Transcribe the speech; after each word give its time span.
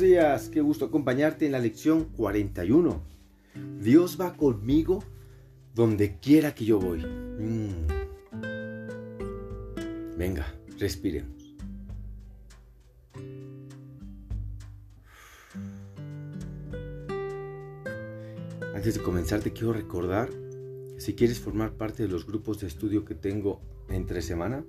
días, 0.00 0.48
qué 0.48 0.60
gusto 0.60 0.86
acompañarte 0.86 1.46
en 1.46 1.52
la 1.52 1.58
lección 1.58 2.04
41. 2.16 3.02
Dios 3.80 4.18
va 4.20 4.34
conmigo 4.34 5.02
donde 5.74 6.18
quiera 6.18 6.54
que 6.54 6.64
yo 6.64 6.78
voy. 6.78 7.04
Mm. 7.04 7.86
Venga, 10.16 10.46
respiremos. 10.78 11.54
Antes 18.74 18.94
de 18.94 19.02
comenzar 19.02 19.40
te 19.40 19.52
quiero 19.52 19.72
recordar, 19.72 20.30
si 20.98 21.14
quieres 21.14 21.40
formar 21.40 21.72
parte 21.72 22.02
de 22.02 22.08
los 22.08 22.26
grupos 22.26 22.60
de 22.60 22.66
estudio 22.66 23.04
que 23.04 23.14
tengo 23.14 23.60
entre 23.88 24.22
semana, 24.22 24.64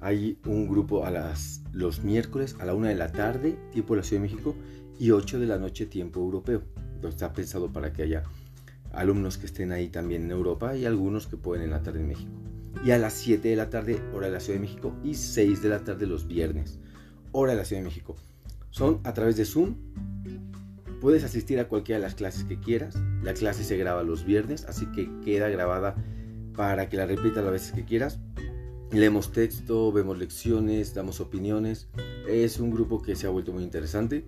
hay 0.00 0.38
un 0.46 0.68
grupo 0.68 1.04
a 1.04 1.10
las, 1.10 1.62
los 1.72 2.02
miércoles 2.02 2.56
a 2.58 2.64
la 2.64 2.74
una 2.74 2.88
de 2.88 2.94
la 2.94 3.12
tarde, 3.12 3.58
tiempo 3.72 3.94
de 3.94 4.00
la 4.00 4.04
Ciudad 4.04 4.22
de 4.22 4.28
México, 4.28 4.54
y 4.98 5.10
8 5.12 5.38
de 5.38 5.46
la 5.46 5.58
noche, 5.58 5.86
tiempo 5.86 6.20
europeo. 6.20 6.62
Entonces 6.76 7.14
está 7.14 7.32
pensado 7.32 7.72
para 7.72 7.92
que 7.92 8.02
haya 8.02 8.24
alumnos 8.92 9.38
que 9.38 9.46
estén 9.46 9.72
ahí 9.72 9.88
también 9.88 10.24
en 10.24 10.30
Europa 10.30 10.76
y 10.76 10.84
algunos 10.84 11.26
que 11.26 11.36
pueden 11.36 11.64
en 11.64 11.70
la 11.70 11.82
tarde 11.82 12.00
en 12.00 12.08
México. 12.08 12.30
Y 12.84 12.90
a 12.92 12.98
las 12.98 13.14
7 13.14 13.48
de 13.48 13.56
la 13.56 13.70
tarde, 13.70 14.00
hora 14.14 14.26
de 14.26 14.32
la 14.32 14.40
Ciudad 14.40 14.58
de 14.58 14.66
México, 14.66 14.94
y 15.02 15.14
6 15.14 15.62
de 15.62 15.68
la 15.68 15.84
tarde 15.84 16.06
los 16.06 16.26
viernes, 16.26 16.78
hora 17.32 17.52
de 17.52 17.58
la 17.58 17.64
Ciudad 17.64 17.82
de 17.82 17.88
México. 17.88 18.16
Son 18.70 19.00
a 19.04 19.12
través 19.12 19.36
de 19.36 19.44
Zoom. 19.44 19.76
Puedes 21.00 21.24
asistir 21.24 21.58
a 21.60 21.68
cualquiera 21.68 21.98
de 21.98 22.04
las 22.04 22.14
clases 22.14 22.44
que 22.44 22.60
quieras. 22.60 22.94
La 23.22 23.34
clase 23.34 23.64
se 23.64 23.76
graba 23.76 24.02
los 24.02 24.24
viernes, 24.24 24.64
así 24.66 24.86
que 24.92 25.10
queda 25.24 25.48
grabada 25.48 25.96
para 26.54 26.88
que 26.88 26.96
la 26.96 27.06
repitas 27.06 27.42
las 27.42 27.52
veces 27.52 27.72
que 27.72 27.84
quieras. 27.84 28.20
Leemos 28.92 29.30
texto, 29.30 29.92
vemos 29.92 30.18
lecciones, 30.18 30.94
damos 30.94 31.20
opiniones. 31.20 31.86
Es 32.26 32.58
un 32.58 32.72
grupo 32.72 33.00
que 33.00 33.14
se 33.14 33.28
ha 33.28 33.30
vuelto 33.30 33.52
muy 33.52 33.62
interesante. 33.62 34.24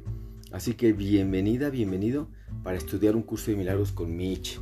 Así 0.52 0.74
que 0.74 0.92
bienvenida, 0.92 1.68
bienvenido 1.68 2.28
para 2.62 2.76
estudiar 2.78 3.16
un 3.16 3.22
curso 3.22 3.50
de 3.50 3.56
milagros 3.56 3.90
con 3.90 4.16
Mitch. 4.16 4.60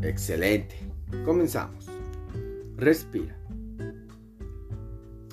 Excelente. 0.00 0.76
Comenzamos. 1.24 1.86
Respira. 2.76 3.36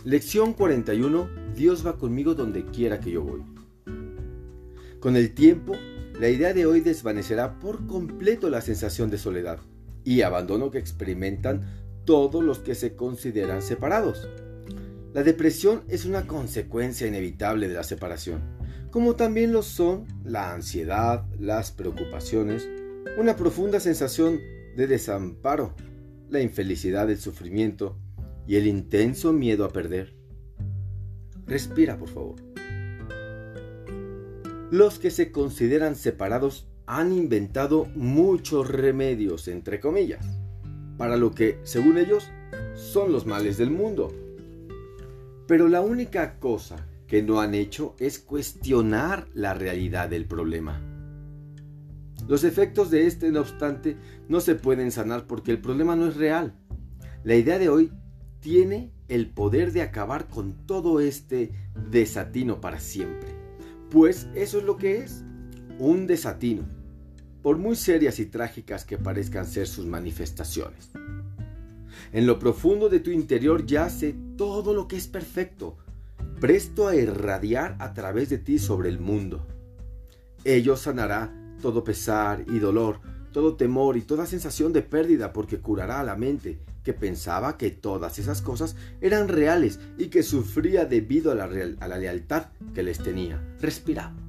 Lección 0.04 0.54
41. 0.54 1.30
Dios 1.56 1.86
va 1.86 2.00
conmigo 2.00 2.34
donde 2.34 2.66
quiera 2.66 3.00
que 3.00 3.12
yo 3.12 3.22
voy. 3.22 3.44
Con 5.00 5.16
el 5.18 5.36
tiempo, 5.36 5.74
la 6.20 6.30
idea 6.30 6.52
de 6.56 6.66
hoy 6.66 6.80
desvanecerá 6.80 7.60
por 7.60 7.86
completo 7.86 8.50
la 8.50 8.62
sensación 8.62 9.12
de 9.12 9.20
soledad 9.20 9.60
y 10.04 10.22
abandono 10.22 10.72
que 10.72 10.80
experimentan 10.80 11.83
todos 12.06 12.44
los 12.44 12.60
que 12.60 12.76
se 12.76 12.96
consideran 12.96 13.62
separados. 13.62 14.28
La 15.14 15.24
depresión 15.24 15.84
es 15.88 16.06
una 16.06 16.26
consecuencia 16.26 17.08
inevitable 17.08 17.68
de 17.68 17.76
la 17.76 17.84
separación, 17.84 18.42
como 18.92 19.16
también 19.16 19.52
lo 19.52 19.62
son 19.62 20.06
la 20.24 20.54
ansiedad, 20.54 21.26
las 21.40 21.72
preocupaciones, 21.72 22.68
una 23.18 23.36
profunda 23.36 23.80
sensación 23.80 24.40
de 24.76 24.88
desamparo, 24.88 25.76
la 26.30 26.42
infelicidad 26.42 27.08
del 27.08 27.20
sufrimiento 27.20 27.98
y 28.48 28.56
el 28.56 28.68
intenso 28.68 29.34
miedo 29.34 29.66
a 29.66 29.70
perder. 29.70 30.16
Respira, 31.46 31.98
por 31.98 32.10
favor. 32.10 32.36
Los 34.72 34.98
que 34.98 35.12
se 35.12 35.32
consideran 35.32 35.96
separados 35.96 36.68
han 36.88 37.14
inventado 37.14 37.86
muchos 37.94 38.68
remedios, 38.68 39.48
entre 39.48 39.80
comillas 39.80 40.43
para 40.98 41.18
lo 41.18 41.32
que, 41.32 41.60
según 41.64 41.98
ellos, 41.98 42.30
son 42.76 43.12
los 43.12 43.26
males 43.26 43.58
del 43.58 43.72
mundo. 43.72 44.14
Pero 45.48 45.68
la 45.68 45.82
única 45.82 46.40
cosa 46.40 46.88
que 47.08 47.22
no 47.22 47.42
han 47.42 47.54
hecho 47.54 47.96
es 48.00 48.20
cuestionar 48.20 49.28
la 49.34 49.54
realidad 49.54 50.10
del 50.10 50.26
problema. 50.26 50.82
Los 52.28 52.44
efectos 52.44 52.90
de 52.90 53.06
este, 53.06 53.32
no 53.32 53.42
obstante, 53.42 53.98
no 54.30 54.40
se 54.40 54.56
pueden 54.56 54.92
sanar 54.92 55.28
porque 55.28 55.52
el 55.52 55.60
problema 55.60 55.96
no 55.96 56.08
es 56.08 56.16
real. 56.16 56.56
La 57.24 57.36
idea 57.36 57.60
de 57.60 57.70
hoy 57.70 57.92
tiene 58.40 58.92
el 59.10 59.30
poder 59.30 59.74
de 59.74 59.82
acabar 59.82 60.28
con 60.28 60.66
todo 60.66 61.00
este 61.00 61.52
desatino 61.90 62.62
para 62.62 62.80
siempre. 62.80 63.30
Pues 63.90 64.28
eso 64.36 64.60
es 64.60 64.64
lo 64.64 64.78
que 64.78 64.98
es, 64.98 65.24
un 65.80 66.08
desatino 66.08 66.83
por 67.44 67.58
muy 67.58 67.76
serias 67.76 68.20
y 68.20 68.26
trágicas 68.26 68.86
que 68.86 68.98
parezcan 68.98 69.46
ser 69.46 69.68
sus 69.68 69.86
manifestaciones. 69.86 70.90
En 72.14 72.26
lo 72.26 72.40
profundo 72.40 72.90
de 72.90 73.02
tu 73.02 73.12
interior 73.12 73.66
yace 73.66 74.16
todo 74.38 74.74
lo 74.74 74.88
que 74.88 74.96
es 74.96 75.08
perfecto, 75.08 75.78
presto 76.40 76.88
a 76.88 76.96
irradiar 76.96 77.76
a 77.80 77.94
través 77.94 78.30
de 78.30 78.38
ti 78.38 78.58
sobre 78.58 78.90
el 78.90 79.00
mundo. 79.00 79.46
Ello 80.46 80.78
sanará 80.78 81.34
todo 81.62 81.84
pesar 81.84 82.46
y 82.48 82.60
dolor, 82.60 83.00
todo 83.32 83.56
temor 83.56 83.98
y 83.98 84.02
toda 84.02 84.26
sensación 84.26 84.72
de 84.72 84.82
pérdida 84.82 85.34
porque 85.34 85.60
curará 85.60 86.00
a 86.00 86.04
la 86.04 86.16
mente 86.16 86.60
que 86.84 86.94
pensaba 86.94 87.58
que 87.58 87.72
todas 87.72 88.20
esas 88.20 88.42
cosas 88.42 88.76
eran 89.02 89.28
reales 89.28 89.80
y 89.98 90.08
que 90.08 90.24
sufría 90.24 90.86
debido 90.86 91.32
a 91.32 91.36
la, 91.36 91.46
a 91.80 91.88
la 91.88 91.98
lealtad 91.98 92.48
que 92.74 92.84
les 92.84 93.00
tenía. 93.00 93.42
Respiramos. 93.60 94.23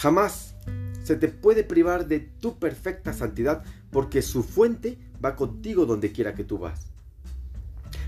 Jamás 0.00 0.54
se 1.02 1.14
te 1.14 1.28
puede 1.28 1.62
privar 1.62 2.08
de 2.08 2.20
tu 2.20 2.58
perfecta 2.58 3.12
santidad 3.12 3.62
porque 3.90 4.22
su 4.22 4.42
fuente 4.42 4.96
va 5.22 5.36
contigo 5.36 5.84
donde 5.84 6.10
quiera 6.10 6.34
que 6.34 6.42
tú 6.42 6.56
vas. 6.56 6.86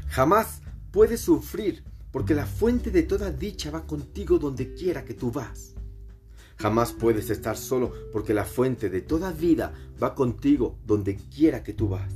Jamás 0.08 0.62
puedes 0.90 1.20
sufrir 1.20 1.84
porque 2.10 2.34
la 2.34 2.46
fuente 2.46 2.90
de 2.90 3.02
toda 3.02 3.30
dicha 3.30 3.70
va 3.70 3.86
contigo 3.86 4.38
donde 4.38 4.72
quiera 4.72 5.04
que 5.04 5.12
tú 5.12 5.30
vas. 5.30 5.74
Jamás 6.56 6.94
puedes 6.94 7.28
estar 7.28 7.58
solo 7.58 7.92
porque 8.10 8.32
la 8.32 8.46
fuente 8.46 8.88
de 8.88 9.02
toda 9.02 9.30
vida 9.30 9.74
va 10.02 10.14
contigo 10.14 10.78
donde 10.86 11.16
quiera 11.16 11.62
que 11.62 11.74
tú 11.74 11.90
vas. 11.90 12.14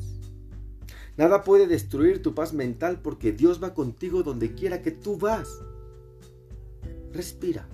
Nada 1.18 1.42
puede 1.42 1.66
destruir 1.66 2.22
tu 2.22 2.34
paz 2.34 2.54
mental 2.54 3.02
porque 3.02 3.32
Dios 3.32 3.62
va 3.62 3.74
contigo 3.74 4.22
donde 4.22 4.54
quiera 4.54 4.80
que 4.80 4.92
tú 4.92 5.18
vas. 5.18 5.60
Respira. 7.12 7.68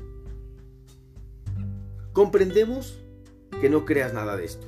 Comprendemos 2.12 3.03
que 3.61 3.71
no 3.71 3.87
creas 3.87 4.12
nada 4.12 4.37
de 4.37 4.45
esto. 4.45 4.67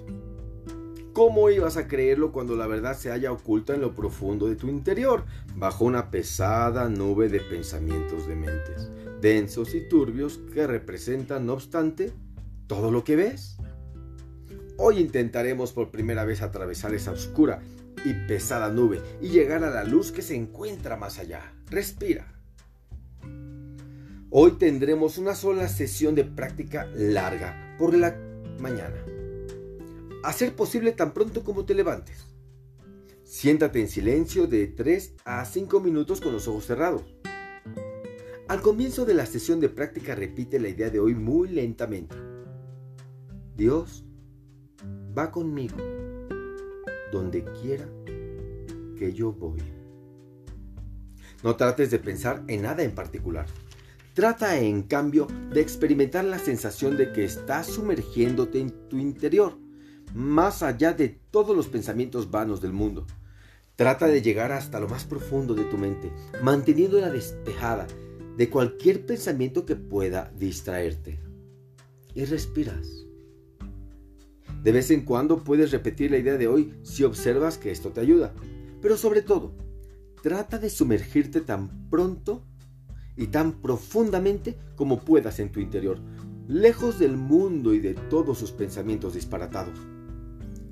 ¿Cómo 1.13 1.51
ibas 1.51 1.77
a 1.77 1.87
creerlo 1.87 2.33
cuando 2.33 2.57
la 2.57 2.67
verdad 2.67 2.97
se 2.97 3.11
halla 3.11 3.33
oculta 3.33 3.75
en 3.75 3.83
lo 3.83 3.95
profundo 3.95 4.47
de 4.49 4.57
tu 4.57 4.69
interior, 4.69 5.25
bajo 5.55 5.85
una 5.85 6.11
pesada 6.11 6.89
nube 6.89 7.29
de 7.29 7.41
pensamientos 7.41 8.27
dementes, 8.27 8.91
densos 9.21 9.75
y 9.75 9.89
turbios 9.89 10.41
que 10.53 10.67
representan, 10.67 11.47
no 11.47 11.53
obstante, 11.53 12.13
todo 12.67 12.91
lo 12.91 13.05
que 13.05 13.15
ves? 13.15 13.59
Hoy 14.77 14.99
intentaremos 14.99 15.73
por 15.73 15.91
primera 15.91 16.25
vez 16.25 16.43
atravesar 16.43 16.95
esa 16.95 17.13
oscura 17.13 17.61
y 18.05 18.13
pesada 18.27 18.71
nube 18.71 19.01
y 19.21 19.29
llegar 19.29 19.63
a 19.65 19.71
la 19.71 19.85
luz 19.85 20.11
que 20.11 20.23
se 20.23 20.35
encuentra 20.35 20.97
más 20.97 21.19
allá. 21.19 21.53
Respira. 21.71 22.34
Hoy 24.37 24.51
tendremos 24.59 25.17
una 25.17 25.37
sola 25.37 25.69
sesión 25.69 26.17
de 26.17 26.25
práctica 26.25 26.89
larga 26.97 27.77
por 27.79 27.95
la 27.95 28.19
mañana. 28.59 28.97
A 30.25 30.33
ser 30.33 30.57
posible 30.57 30.91
tan 30.91 31.15
pronto 31.15 31.45
como 31.45 31.65
te 31.65 31.73
levantes. 31.73 32.27
Siéntate 33.23 33.79
en 33.79 33.87
silencio 33.87 34.49
de 34.49 34.67
3 34.67 35.15
a 35.25 35.45
5 35.45 35.79
minutos 35.79 36.21
con 36.21 36.33
los 36.33 36.49
ojos 36.49 36.67
cerrados. 36.67 37.05
Al 38.49 38.61
comienzo 38.61 39.05
de 39.05 39.15
la 39.15 39.25
sesión 39.25 39.61
de 39.61 39.69
práctica 39.69 40.17
repite 40.17 40.59
la 40.59 40.69
idea 40.69 40.91
de 40.91 40.99
hoy 40.99 41.15
muy 41.15 41.51
lentamente. 41.51 42.17
Dios 43.57 44.05
va 45.17 45.31
conmigo 45.31 45.77
donde 47.13 47.45
quiera 47.63 47.89
que 48.99 49.13
yo 49.13 49.31
voy. 49.31 49.63
No 51.45 51.55
trates 51.55 51.93
de 51.93 52.01
pensar 52.01 52.43
en 52.49 52.63
nada 52.63 52.83
en 52.83 52.97
particular. 52.97 53.47
Trata 54.15 54.61
en 54.61 54.85
cambio 54.85 55.27
de 55.53 55.61
experimentar 55.61 56.25
la 56.25 56.39
sensación 56.39 56.97
de 56.97 57.13
que 57.13 57.25
estás 57.25 57.67
sumergiéndote 57.67 58.61
en 58.61 58.71
tu 58.89 58.97
interior, 58.97 59.59
más 60.15 60.63
allá 60.63 60.93
de 60.93 61.09
todos 61.33 61.57
los 61.57 61.67
pensamientos 61.67 62.31
vanos 62.31 62.61
del 62.61 62.73
mundo. 62.73 63.09
Trata 63.75 64.07
de 64.07 64.23
llegar 64.23 64.53
hasta 64.53 64.79
lo 64.79 64.89
más 64.89 65.03
profundo 65.05 65.57
de 65.57 65.65
tu 65.65 65.77
mente, 65.79 66.13
manteniéndola 66.41 67.11
despejada 67.11 67.89
de 68.37 68.49
cualquier 68.49 69.05
pensamiento 69.05 69.67
que 69.67 69.75
pueda 69.75 70.33
distraerte. 70.39 71.19
Y 72.15 72.25
respiras. 72.25 72.87
De 74.63 74.71
vez 74.71 74.93
en 74.93 75.05
cuando 75.05 75.43
puedes 75.43 75.73
repetir 75.73 76.13
la 76.13 76.19
idea 76.19 76.39
de 76.39 76.47
hoy 76.47 76.73
si 76.85 77.03
observas 77.03 77.59
que 77.59 77.73
esto 77.73 77.91
te 77.91 78.01
ayuda. 78.01 78.33
Pero 78.81 78.97
sobre 78.97 79.23
todo, 79.23 79.57
trata 80.23 80.61
de 80.61 80.71
sumergirte 80.71 81.41
tan 81.41 81.91
pronto 81.91 82.45
y 83.17 83.29
tan 83.29 83.53
profundamente 83.61 84.59
como 84.77 85.01
puedas 85.01 85.39
en 85.39 85.53
tu 85.53 85.61
interior, 85.61 86.01
lejos 86.49 86.99
del 86.99 87.17
mundo 87.17 87.75
y 87.75 87.81
de 87.81 87.95
todos 87.95 88.39
sus 88.39 88.53
pensamientos 88.53 89.15
disparatados. 89.15 89.79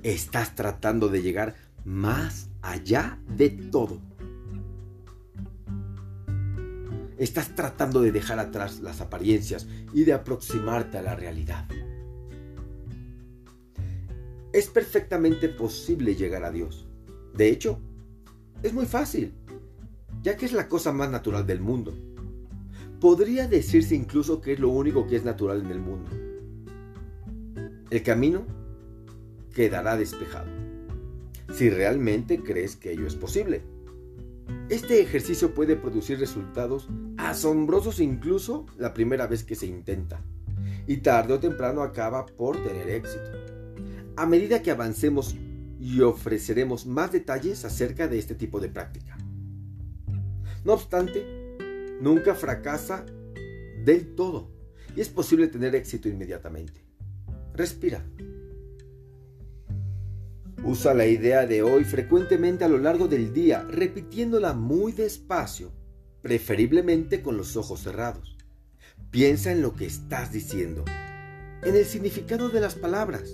Estás 0.03 0.55
tratando 0.55 1.07
de 1.07 1.21
llegar 1.21 1.55
más 1.85 2.49
allá 2.61 3.19
de 3.27 3.49
todo. 3.49 4.01
Estás 7.17 7.55
tratando 7.55 8.01
de 8.01 8.11
dejar 8.11 8.39
atrás 8.39 8.81
las 8.81 8.99
apariencias 8.99 9.67
y 9.93 10.03
de 10.03 10.13
aproximarte 10.13 10.97
a 10.97 11.01
la 11.01 11.15
realidad. 11.15 11.67
Es 14.51 14.67
perfectamente 14.69 15.49
posible 15.49 16.15
llegar 16.15 16.43
a 16.43 16.51
Dios. 16.51 16.87
De 17.33 17.49
hecho, 17.49 17.79
es 18.61 18.73
muy 18.73 18.85
fácil, 18.85 19.33
ya 20.21 20.37
que 20.37 20.45
es 20.45 20.53
la 20.53 20.67
cosa 20.67 20.91
más 20.91 21.09
natural 21.09 21.47
del 21.47 21.59
mundo. 21.59 21.93
Podría 23.03 23.49
decirse 23.49 23.95
incluso 23.95 24.39
que 24.39 24.53
es 24.53 24.59
lo 24.59 24.69
único 24.69 25.05
que 25.05 25.17
es 25.17 25.25
natural 25.25 25.59
en 25.59 25.71
el 25.71 25.79
mundo. 25.81 26.09
El 27.89 28.01
camino 28.01 28.45
quedará 29.53 29.97
despejado, 29.97 30.49
si 31.53 31.69
realmente 31.69 32.41
crees 32.41 32.77
que 32.77 32.93
ello 32.93 33.05
es 33.05 33.15
posible. 33.15 33.61
Este 34.69 35.01
ejercicio 35.01 35.53
puede 35.53 35.75
producir 35.75 36.17
resultados 36.17 36.87
asombrosos 37.17 37.99
incluso 37.99 38.67
la 38.77 38.93
primera 38.93 39.27
vez 39.27 39.43
que 39.43 39.55
se 39.55 39.65
intenta, 39.65 40.21
y 40.87 40.95
tarde 40.95 41.33
o 41.33 41.39
temprano 41.39 41.81
acaba 41.81 42.25
por 42.25 42.55
tener 42.63 42.87
éxito. 42.87 43.31
A 44.15 44.25
medida 44.25 44.61
que 44.61 44.71
avancemos 44.71 45.35
y 45.77 45.99
ofreceremos 45.99 46.85
más 46.85 47.11
detalles 47.11 47.65
acerca 47.65 48.07
de 48.07 48.17
este 48.17 48.33
tipo 48.33 48.61
de 48.61 48.69
práctica. 48.69 49.17
No 50.63 50.71
obstante, 50.71 51.42
nunca 52.03 52.35
fracasa 52.35 53.05
del 53.85 54.13
todo 54.13 54.51
y 54.93 54.99
es 54.99 55.07
posible 55.07 55.47
tener 55.47 55.73
éxito 55.73 56.09
inmediatamente. 56.09 56.85
Respira. 57.53 58.05
Usa 60.65 60.93
la 60.93 61.05
idea 61.05 61.45
de 61.45 61.63
hoy 61.63 61.85
frecuentemente 61.85 62.65
a 62.65 62.67
lo 62.67 62.77
largo 62.77 63.07
del 63.07 63.33
día, 63.33 63.63
repitiéndola 63.63 64.53
muy 64.53 64.91
despacio, 64.91 65.71
preferiblemente 66.21 67.21
con 67.21 67.37
los 67.37 67.55
ojos 67.55 67.81
cerrados. 67.81 68.37
Piensa 69.09 69.51
en 69.51 69.61
lo 69.61 69.73
que 69.73 69.85
estás 69.85 70.31
diciendo, 70.31 70.83
en 71.63 71.75
el 71.75 71.85
significado 71.85 72.49
de 72.49 72.59
las 72.61 72.75
palabras. 72.75 73.33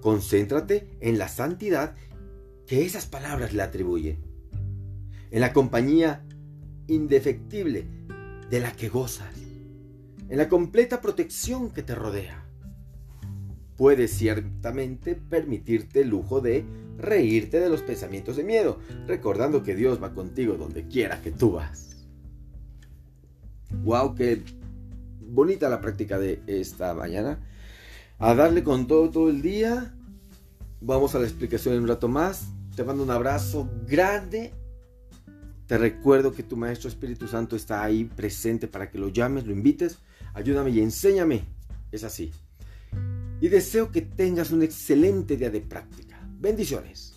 Concéntrate 0.00 0.96
en 1.00 1.18
la 1.18 1.28
santidad 1.28 1.96
que 2.66 2.84
esas 2.84 3.06
palabras 3.06 3.52
le 3.52 3.62
atribuyen, 3.62 4.18
en 5.30 5.40
la 5.40 5.52
compañía 5.52 6.25
indefectible 6.88 7.86
de 8.50 8.60
la 8.60 8.72
que 8.72 8.88
gozas, 8.88 9.34
en 10.28 10.38
la 10.38 10.48
completa 10.48 11.00
protección 11.00 11.70
que 11.70 11.82
te 11.82 11.94
rodea 11.94 12.46
puedes 13.76 14.12
ciertamente 14.12 15.14
permitirte 15.14 16.00
el 16.00 16.08
lujo 16.08 16.40
de 16.40 16.64
reírte 16.98 17.60
de 17.60 17.68
los 17.68 17.82
pensamientos 17.82 18.36
de 18.36 18.44
miedo, 18.44 18.78
recordando 19.06 19.62
que 19.62 19.76
Dios 19.76 20.02
va 20.02 20.14
contigo 20.14 20.54
donde 20.54 20.88
quiera 20.88 21.20
que 21.20 21.30
tú 21.30 21.52
vas. 21.52 22.06
Wow, 23.84 24.14
qué 24.14 24.42
bonita 25.20 25.68
la 25.68 25.80
práctica 25.80 26.18
de 26.18 26.40
esta 26.46 26.94
mañana. 26.94 27.38
A 28.18 28.34
darle 28.34 28.64
con 28.64 28.86
todo 28.86 29.10
todo 29.10 29.28
el 29.28 29.42
día. 29.42 29.94
Vamos 30.80 31.14
a 31.14 31.18
la 31.18 31.26
explicación 31.26 31.74
en 31.74 31.82
un 31.82 31.88
rato 31.88 32.08
más. 32.08 32.48
Te 32.74 32.84
mando 32.84 33.02
un 33.02 33.10
abrazo 33.10 33.68
grande. 33.86 34.54
Te 35.66 35.78
recuerdo 35.78 36.32
que 36.32 36.42
tu 36.42 36.56
Maestro 36.56 36.88
Espíritu 36.88 37.26
Santo 37.26 37.56
está 37.56 37.82
ahí 37.82 38.04
presente 38.04 38.68
para 38.68 38.90
que 38.90 38.98
lo 38.98 39.08
llames, 39.08 39.46
lo 39.46 39.52
invites. 39.52 39.98
Ayúdame 40.34 40.70
y 40.70 40.80
enséñame. 40.80 41.44
Es 41.90 42.04
así 42.04 42.32
y 43.40 43.48
deseo 43.48 43.90
que 43.92 44.02
tengas 44.02 44.50
un 44.50 44.62
excelente 44.62 45.36
día 45.36 45.50
de 45.50 45.60
práctica. 45.60 46.20
Bendiciones. 46.38 47.15